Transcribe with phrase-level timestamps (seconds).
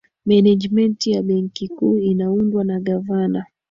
[0.25, 3.45] menejimenti ya benki kuu inaundwa na gavana